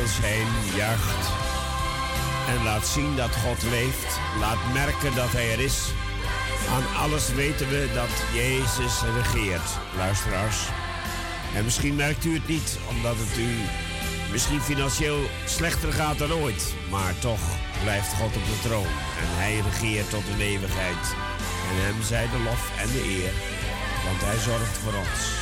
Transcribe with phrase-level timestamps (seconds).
[0.00, 1.24] Ons heen juicht.
[2.48, 4.18] En laat zien dat God leeft.
[4.40, 5.92] Laat merken dat Hij er is.
[6.74, 10.58] Aan alles weten we dat Jezus regeert, luisteraars.
[11.54, 13.50] En misschien merkt u het niet, omdat het u
[14.30, 16.74] misschien financieel slechter gaat dan ooit.
[16.90, 17.42] Maar toch
[17.82, 18.92] blijft God op de troon.
[19.22, 21.04] En Hij regeert tot in eeuwigheid.
[21.68, 23.32] En Hem zij de lof en de eer,
[24.04, 25.41] want Hij zorgt voor ons.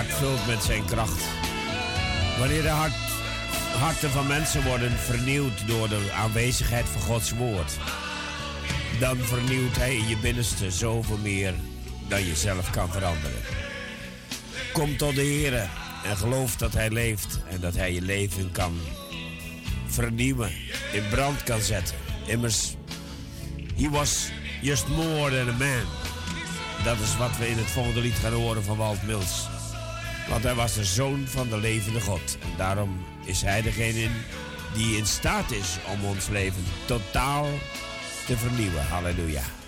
[0.00, 1.22] Hart vult met zijn kracht.
[2.38, 2.92] Wanneer de hart,
[3.78, 7.78] harten van mensen worden vernieuwd door de aanwezigheid van Gods woord.
[9.00, 11.54] Dan vernieuwt Hij in je binnenste zoveel meer
[12.08, 13.40] dan je zelf kan veranderen.
[14.72, 15.54] Kom tot de Heer
[16.04, 18.80] en geloof dat Hij leeft en dat Hij je leven kan
[19.86, 20.50] vernieuwen,
[20.92, 21.96] in brand kan zetten.
[22.26, 22.74] Immers,
[23.76, 24.30] he was
[24.62, 25.86] just more than a man.
[26.84, 29.58] Dat is wat we in het volgende lied gaan horen van Walt Mills.
[30.30, 32.38] Want hij was de zoon van de levende God.
[32.42, 34.08] En daarom is hij degene
[34.74, 37.46] die in staat is om ons leven totaal
[38.26, 38.86] te vernieuwen.
[38.86, 39.59] Halleluja.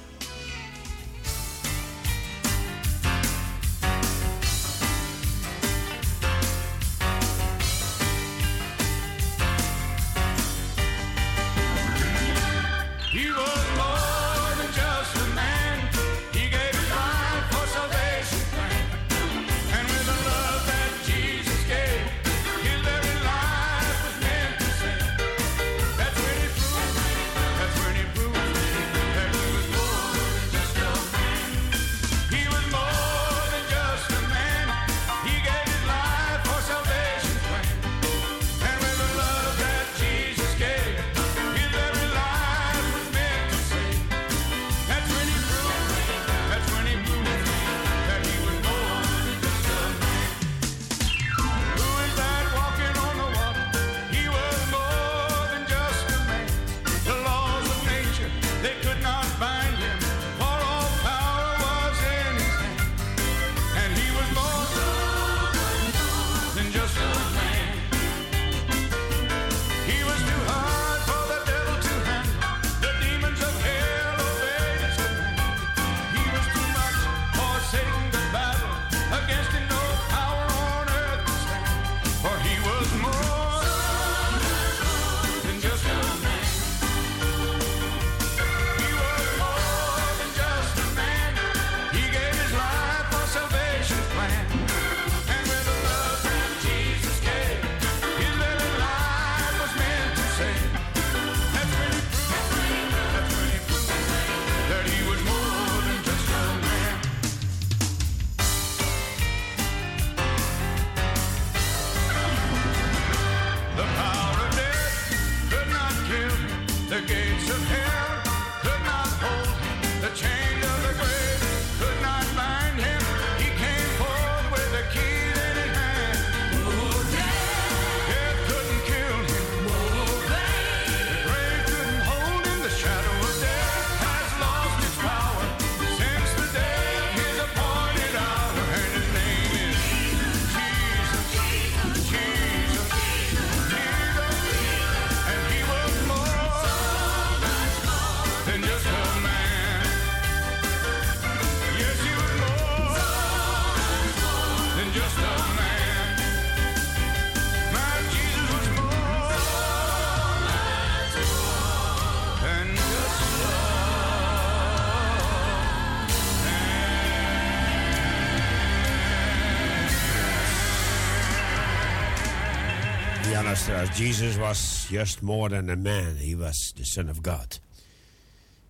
[173.95, 176.17] Jesus was just more than a man.
[176.17, 177.61] He was the Son of God.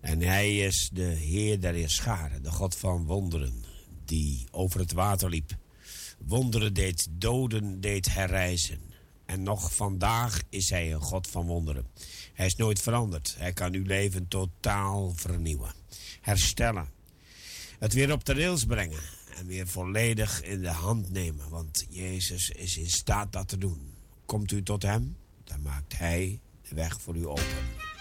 [0.01, 3.63] En hij is de Heer der Heerscharen, de God van wonderen,
[4.05, 5.57] die over het water liep.
[6.17, 8.79] Wonderen deed, doden deed herrijzen.
[9.25, 11.87] En nog vandaag is hij een God van wonderen.
[12.33, 13.35] Hij is nooit veranderd.
[13.37, 15.73] Hij kan uw leven totaal vernieuwen,
[16.21, 16.89] herstellen.
[17.79, 19.01] Het weer op de rails brengen
[19.37, 21.49] en weer volledig in de hand nemen.
[21.49, 23.92] Want Jezus is in staat dat te doen.
[24.25, 27.92] Komt u tot Hem, dan maakt Hij de weg voor u open.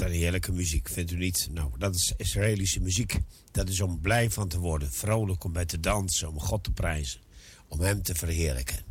[0.00, 1.48] Wat een heerlijke muziek, vindt u niet?
[1.52, 3.18] Nou, dat is Israëlische muziek.
[3.50, 6.70] Dat is om blij van te worden, vrolijk om bij te dansen, om God te
[6.70, 7.20] prijzen,
[7.68, 8.84] om Hem te verheerlijken.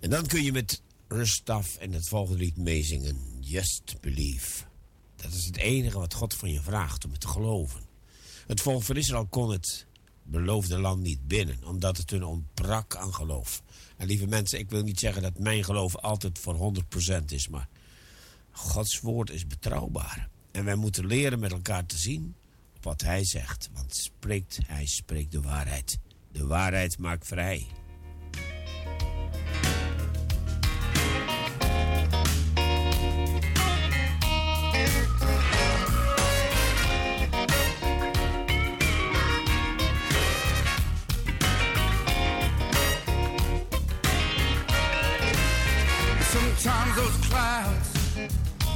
[0.00, 3.16] En dan kun je met rust af en het volgende lied meezingen.
[3.40, 4.64] Just believe.
[5.16, 7.80] Dat is het enige wat God van je vraagt, om het te geloven.
[8.46, 9.86] Het volk van Israël kon het
[10.22, 13.62] beloofde land niet binnen, omdat het hun ontbrak aan geloof.
[13.96, 16.74] En lieve mensen, ik wil niet zeggen dat mijn geloof altijd voor
[17.20, 17.68] 100% is, maar
[18.50, 20.28] Gods woord is betrouwbaar.
[20.50, 22.34] En wij moeten leren met elkaar te zien
[22.80, 23.70] wat Hij zegt.
[23.72, 25.98] Want spreekt, Hij spreekt de waarheid.
[26.32, 27.66] De waarheid maakt vrij.
[46.30, 47.89] Sometimes those clouds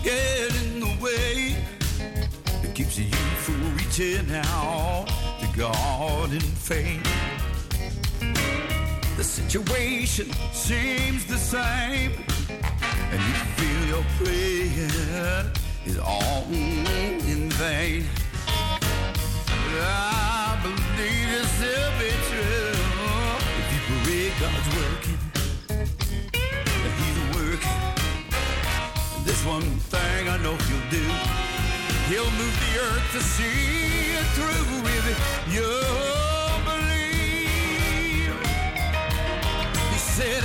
[0.04, 1.56] get in the way.
[2.62, 3.10] It keeps you
[3.44, 5.06] from reaching out
[5.40, 7.02] to God in faith.
[9.16, 12.12] The situation seems the same,
[13.10, 15.52] and you feel your prayer
[15.86, 18.04] is all in vain.
[19.46, 22.76] But I believe this will be true.
[23.60, 25.23] If you pray, God's working,
[29.24, 31.04] This one thing I know He'll do.
[32.10, 35.06] He'll move the earth to see it through with
[35.48, 35.80] your
[36.68, 38.36] belief.
[39.92, 40.44] He said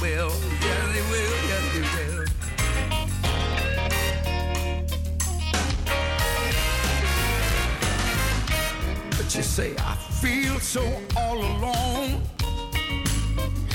[0.00, 0.30] will.
[0.30, 1.34] He will.
[1.48, 2.24] Yes, he will.
[9.16, 10.82] But you say, I feel so
[11.16, 12.22] all alone.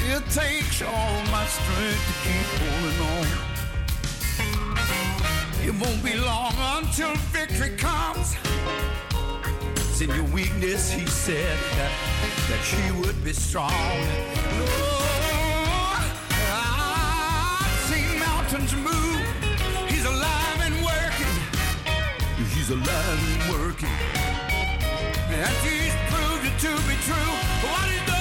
[0.06, 3.28] It takes all my strength to keep holding on.
[5.66, 8.36] It won't be long until victory comes.
[9.76, 11.92] It's in your weakness, he said, that,
[12.50, 14.93] that she would be strong.
[18.68, 19.90] Seen mountains move.
[19.90, 21.36] He's alive and working.
[22.56, 23.90] He's alive and working.
[25.30, 27.34] And he's proved it to be true.
[27.68, 28.13] What he's done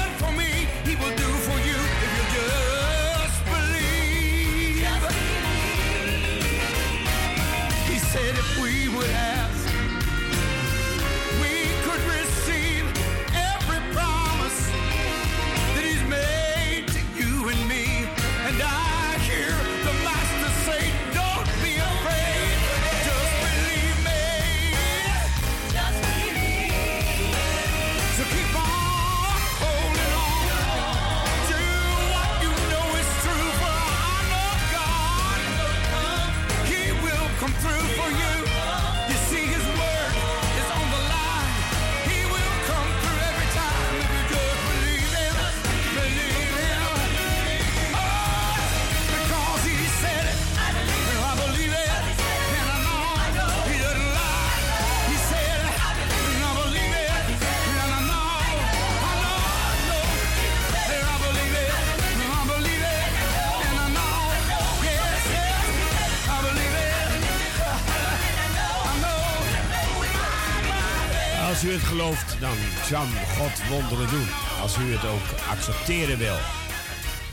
[72.43, 72.57] dan
[72.89, 73.07] zal
[73.39, 74.29] God wonderen doen.
[74.61, 76.39] Als u het ook accepteren wil.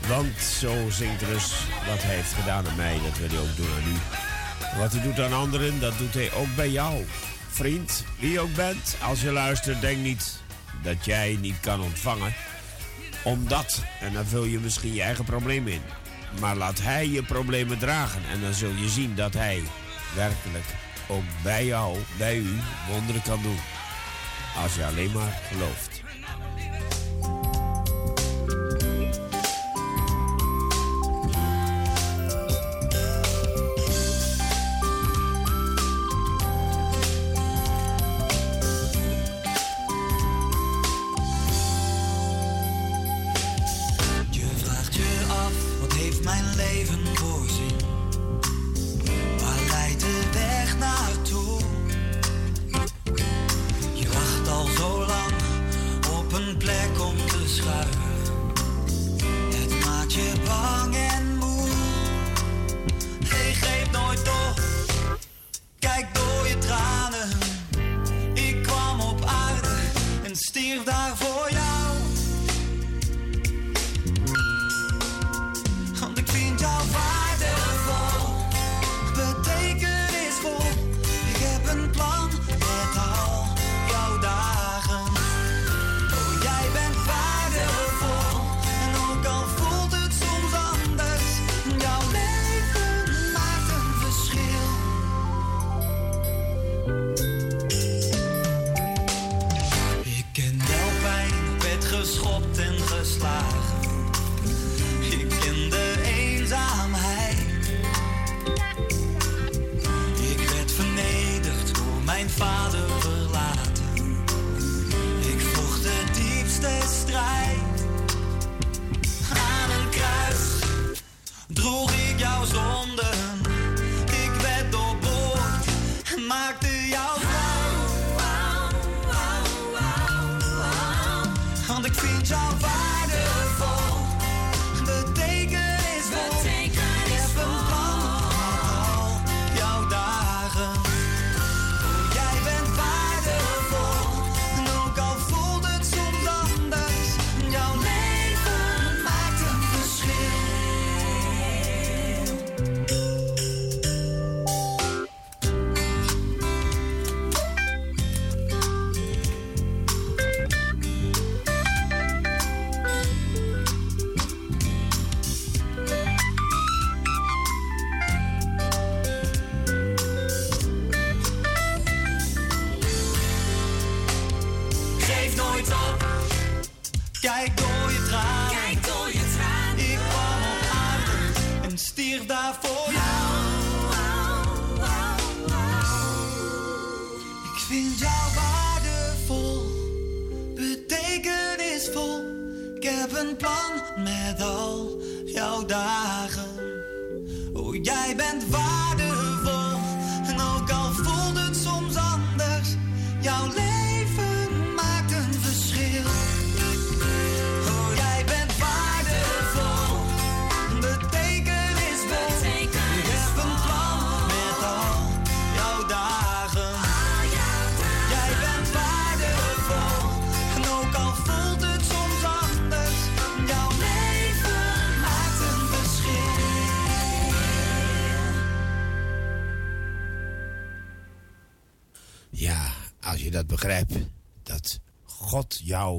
[0.08, 1.52] Want zo zingt dus
[1.86, 3.96] wat hij heeft gedaan aan mij, dat wil hij ook doen aan u.
[4.78, 7.04] Wat hij doet aan anderen, dat doet hij ook bij jou.
[7.48, 10.40] Vriend, wie ook bent, als je luistert, denk niet
[10.82, 12.34] dat jij niet kan ontvangen.
[13.24, 15.82] Omdat, en dan vul je misschien je eigen probleem in.
[16.40, 19.62] Maar laat hij je problemen dragen en dan zul je zien dat hij
[20.14, 20.66] werkelijk
[21.06, 22.56] ook bij jou, bij u,
[22.88, 23.58] wonderen kan doen.
[24.56, 25.99] Als je alleen maar gelooft.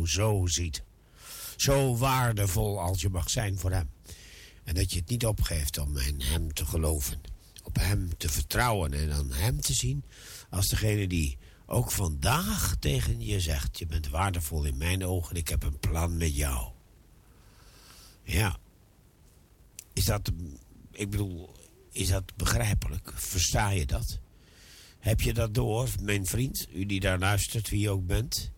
[0.06, 0.84] Zo ziet.
[1.56, 3.90] Zo waardevol als je mag zijn voor Hem.
[4.64, 7.22] En dat je het niet opgeeft om in Hem te geloven.
[7.64, 10.04] Op Hem te vertrouwen en aan Hem te zien
[10.50, 15.48] als degene die ook vandaag tegen je zegt: Je bent waardevol in mijn ogen, ik
[15.48, 16.72] heb een plan met jou.
[18.24, 18.58] Ja.
[19.94, 20.32] Is dat,
[20.92, 21.56] ik bedoel,
[21.92, 23.12] is dat begrijpelijk?
[23.16, 24.20] Versta je dat?
[25.00, 26.68] Heb je dat door, mijn vriend?
[26.74, 28.52] U die daar luistert, wie je ook bent.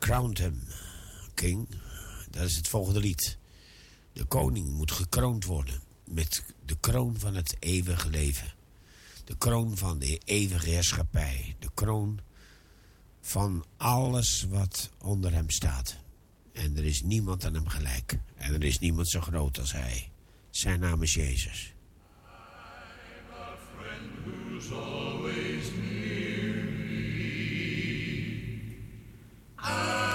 [0.00, 0.62] Crowned him,
[1.34, 1.68] king.
[2.30, 3.38] Dat is het volgende lied.
[4.12, 8.52] De koning moet gekroond worden met de kroon van het eeuwige leven.
[9.24, 11.56] De kroon van de eeuwige heerschappij.
[11.58, 12.20] De kroon
[13.20, 15.96] van alles wat onder hem staat.
[16.52, 18.18] En er is niemand aan hem gelijk.
[18.34, 20.10] En er is niemand zo groot als hij.
[20.50, 21.74] Zijn naam is Jezus.
[29.62, 30.09] Ah!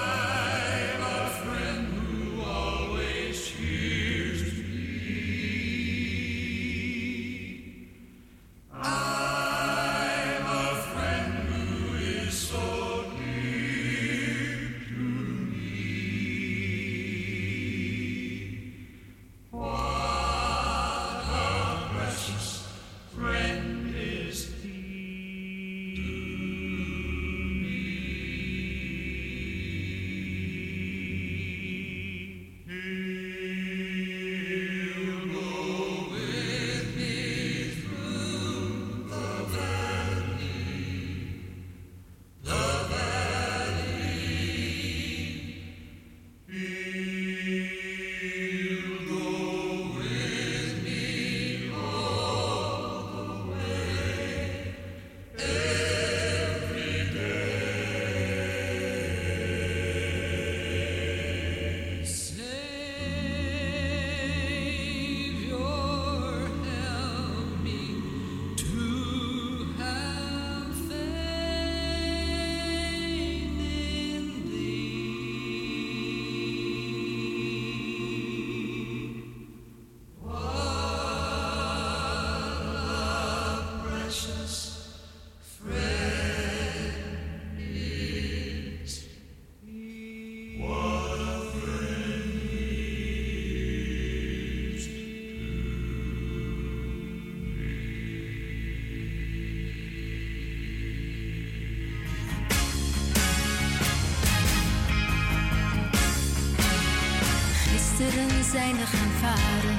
[108.56, 109.75] Zijn we gaan varen.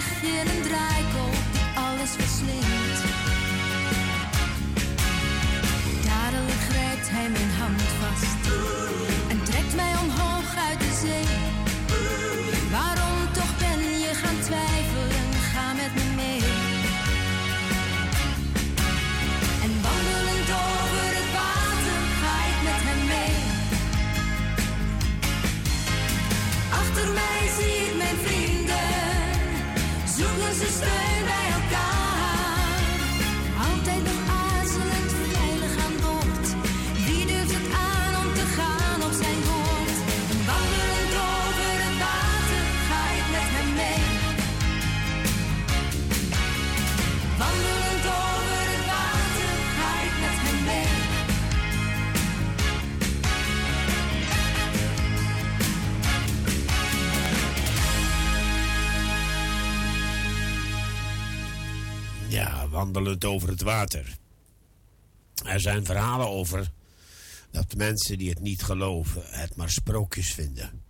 [0.00, 1.34] krijg je een draaikolk
[1.74, 2.69] alles verslindt.
[62.80, 64.16] wandelend over het water.
[65.44, 66.70] Er zijn verhalen over
[67.50, 70.82] dat mensen die het niet geloven het maar sprookjes vinden.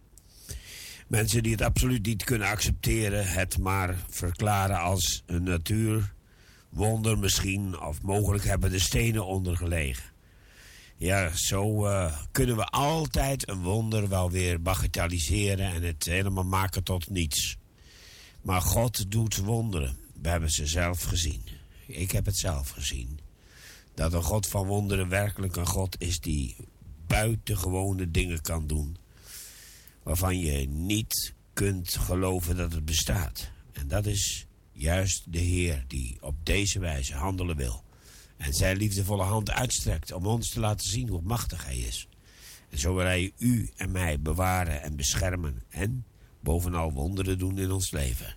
[1.07, 8.03] Mensen die het absoluut niet kunnen accepteren, het maar verklaren als een natuurwonder misschien, of
[8.03, 10.05] mogelijk hebben de stenen ondergelegen.
[10.97, 16.83] Ja, zo eh, kunnen we altijd een wonder wel weer bagatelliseren en het helemaal maken
[16.83, 17.57] tot niets.
[18.43, 19.97] Maar God doet wonderen.
[20.23, 21.60] We hebben ze zelf gezien.
[21.91, 23.19] Ik heb het zelf gezien.
[23.95, 26.57] Dat een God van wonderen werkelijk een God is die
[27.07, 28.97] buitengewone dingen kan doen.
[30.03, 33.51] Waarvan je niet kunt geloven dat het bestaat.
[33.73, 37.85] En dat is juist de Heer die op deze wijze handelen wil.
[38.37, 42.09] En zijn liefdevolle hand uitstrekt om ons te laten zien hoe machtig hij is.
[42.71, 45.63] En zo wil hij u en mij bewaren en beschermen.
[45.69, 46.05] En
[46.41, 48.35] bovenal wonderen doen in ons leven.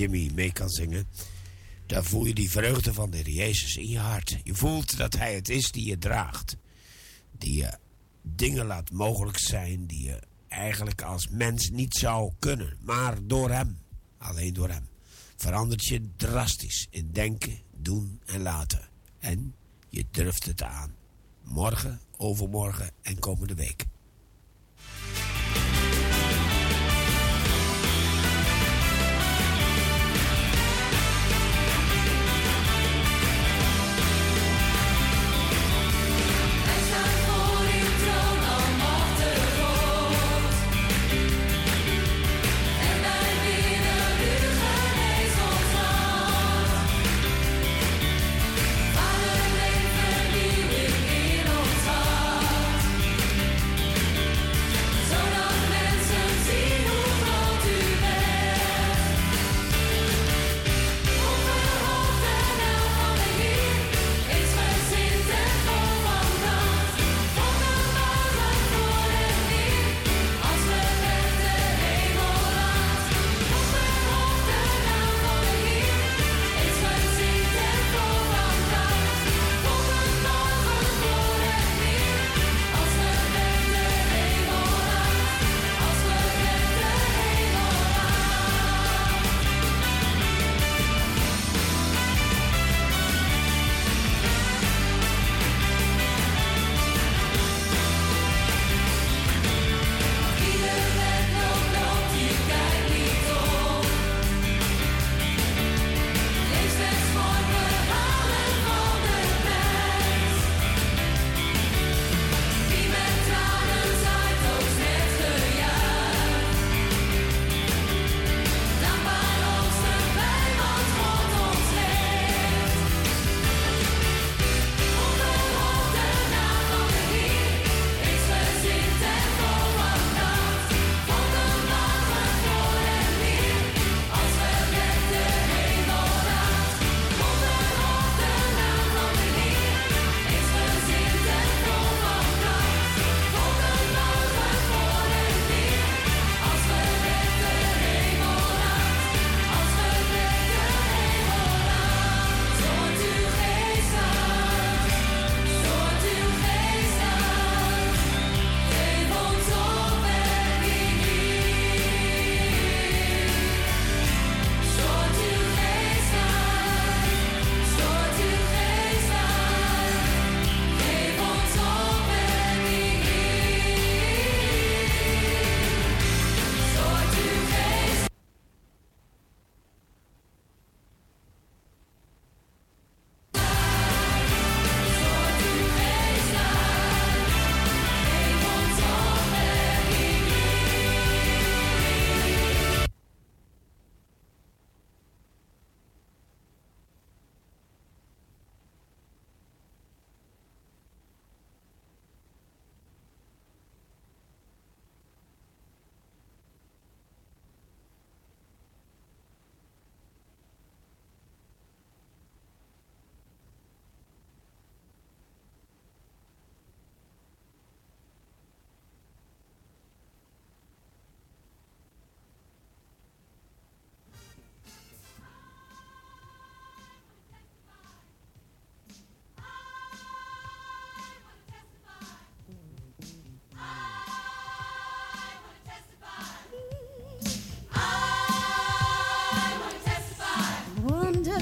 [0.00, 1.08] Jimmy mee kan zingen,
[1.86, 4.38] dan voel je die vreugde van de Heer Jezus in je hart.
[4.44, 6.56] Je voelt dat Hij het is die je draagt,
[7.38, 7.78] die je
[8.22, 13.78] dingen laat mogelijk zijn die je eigenlijk als mens niet zou kunnen, maar door Hem,
[14.18, 14.88] alleen door Hem,
[15.36, 18.88] verandert je drastisch in denken, doen en laten.
[19.18, 19.54] En
[19.88, 20.94] je durft het aan.
[21.42, 23.86] Morgen, overmorgen en komende week.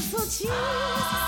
[0.00, 1.27] 很俗。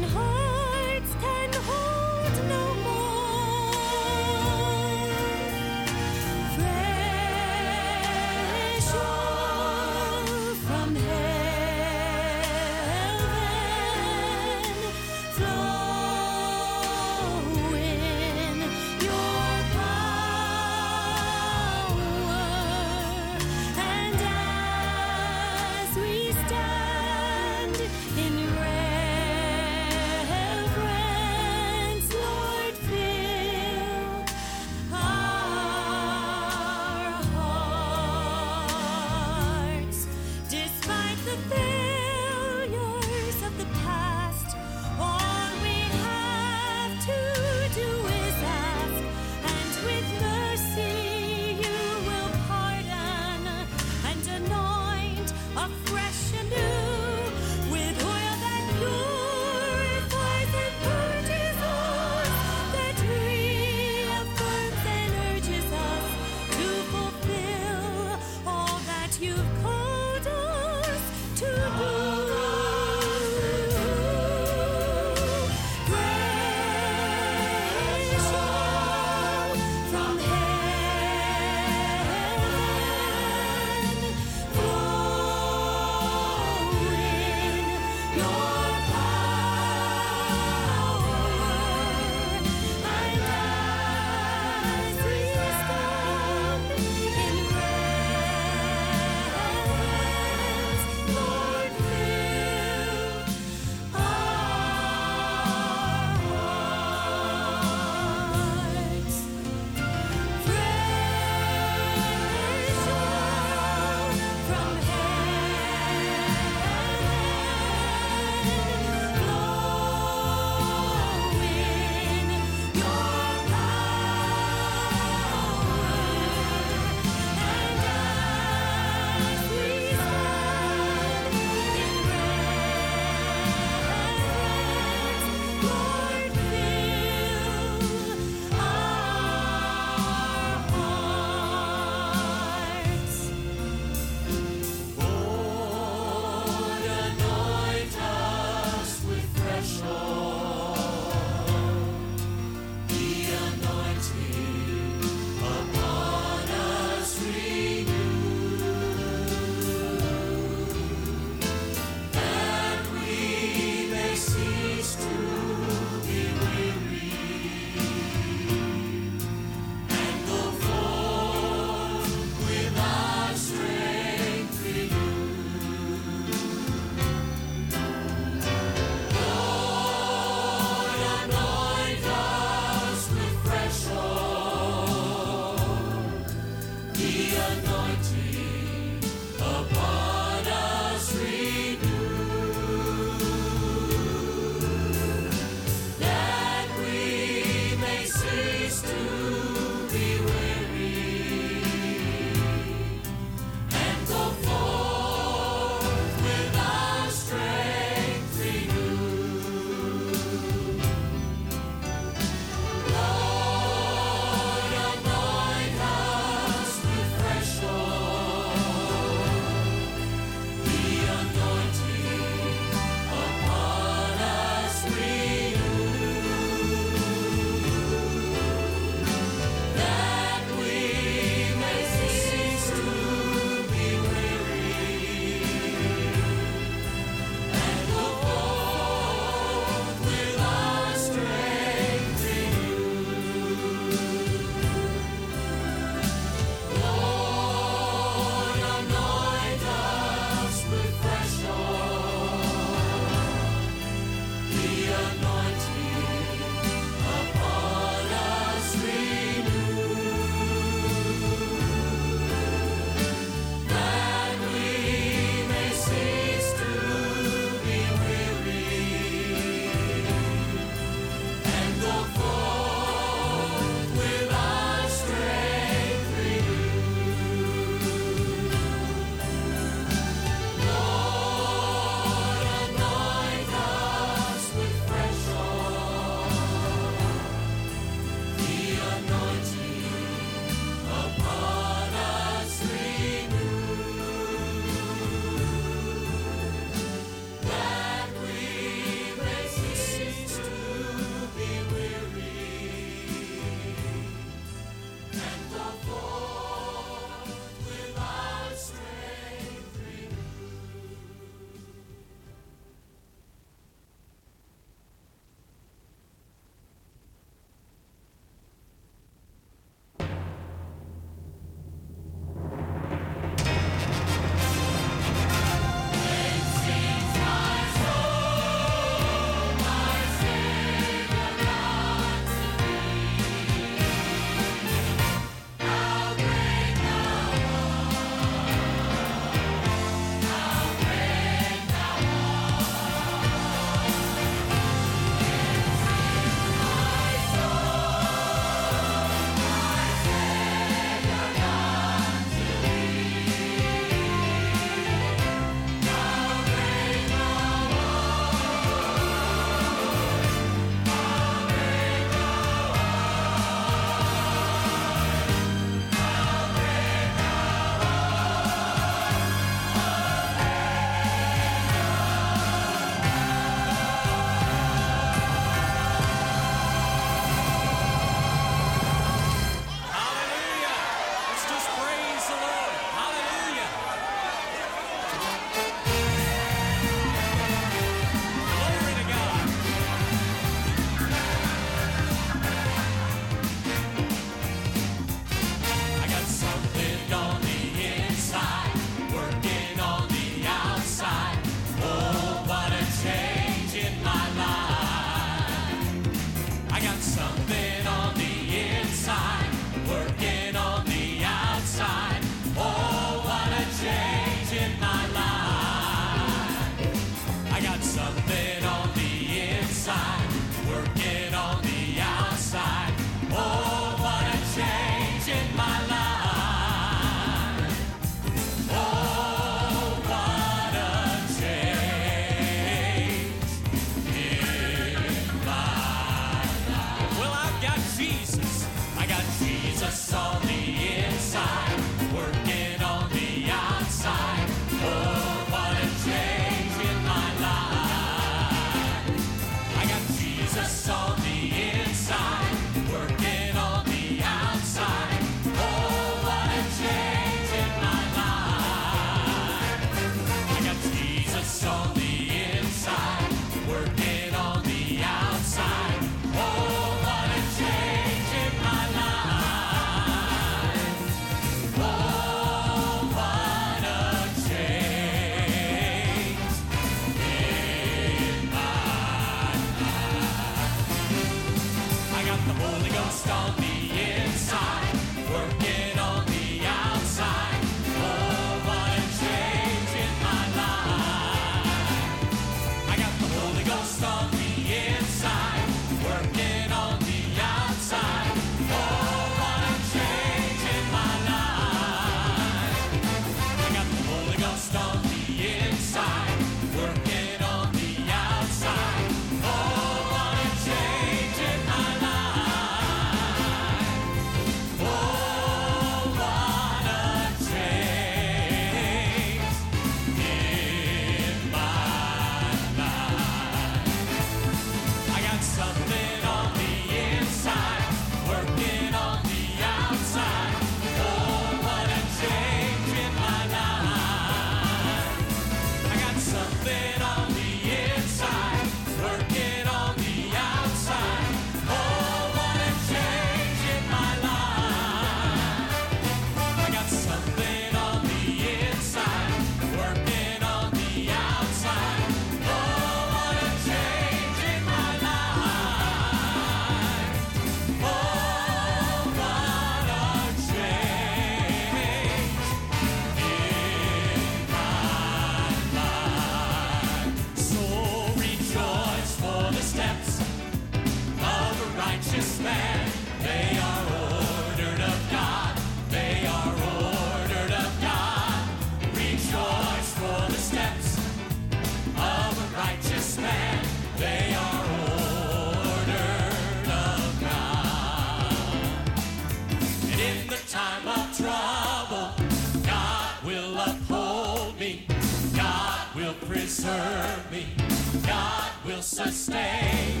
[598.81, 600.00] sustain.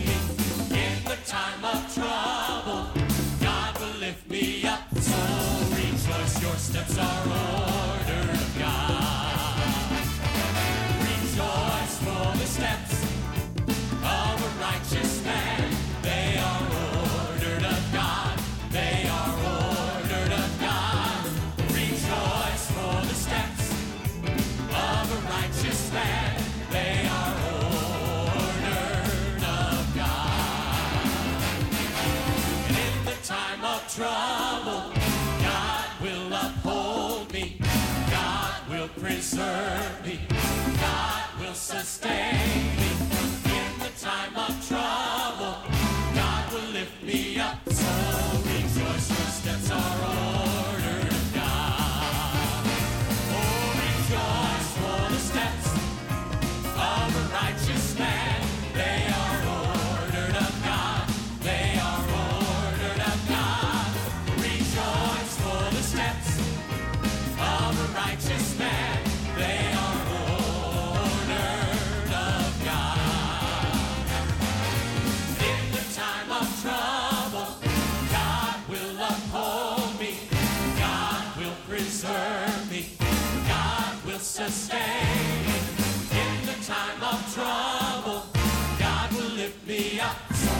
[89.51, 90.15] lift me up.
[90.33, 90.51] So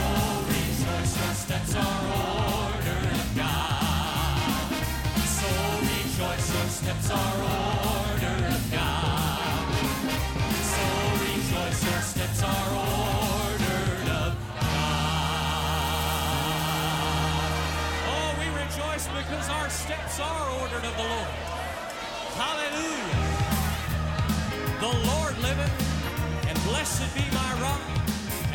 [0.47, 4.75] rejoice, just that's our order of God.
[5.25, 5.47] So
[5.79, 9.75] rejoice, your steps are order of God.
[10.73, 10.83] So
[11.23, 13.83] rejoice, your steps are order
[14.25, 14.81] of God.
[18.11, 21.33] Oh, we rejoice because our steps are ordered of the Lord.
[22.35, 23.19] Hallelujah.
[24.79, 25.75] The Lord liveth,
[26.47, 28.00] and blessed be my rock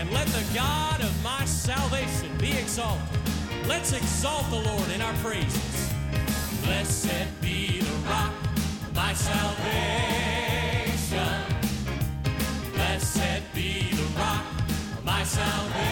[0.06, 3.18] and let the God of my salvation be exalted.
[3.66, 5.92] Let's exalt the Lord in our praises.
[6.62, 8.32] Blessed be the rock,
[8.94, 9.66] my salvation.
[12.74, 14.44] Blessed be the rock,
[15.04, 15.82] my salvation.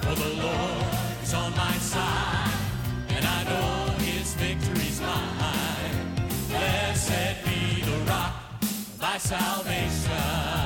[0.00, 0.84] For the Lord
[1.22, 2.52] is on my side,
[3.10, 6.16] and I know his victory's mine.
[6.48, 8.34] Blessed be the rock,
[9.00, 10.59] my salvation.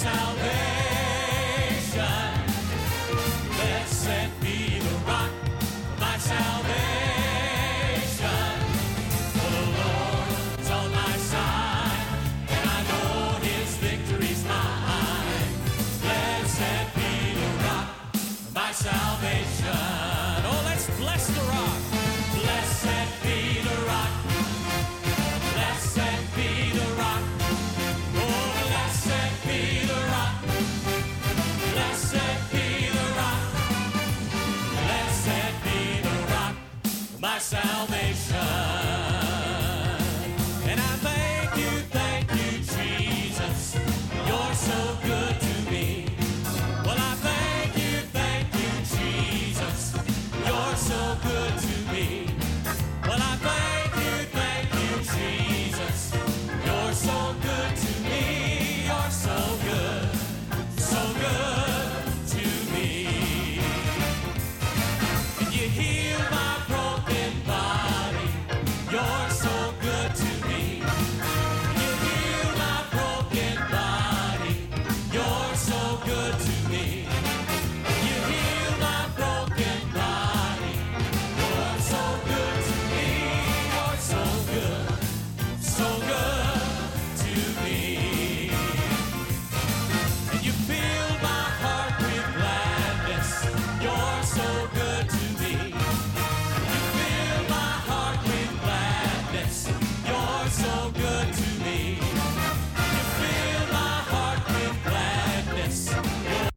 [0.00, 0.49] salvation.
[37.86, 38.29] salvation.